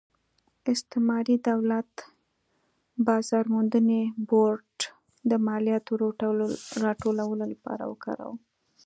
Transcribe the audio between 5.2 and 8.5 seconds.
د مالیاتو راټولولو لپاره وکاراوه.